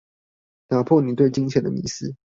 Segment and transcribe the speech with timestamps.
[0.67, 2.15] 打破你對金錢的迷思